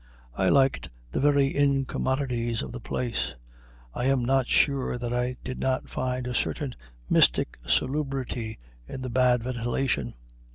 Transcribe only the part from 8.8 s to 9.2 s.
in the